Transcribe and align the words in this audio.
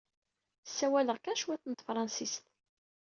Ssawaleɣ 0.67 1.17
kan 1.19 1.37
cwiṭ 1.41 1.63
n 1.67 1.73
tefṛensist. 1.73 2.43